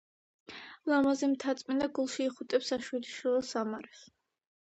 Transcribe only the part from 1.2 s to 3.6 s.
მთაწმინდა გულში იხუტებს საშვილიშვილო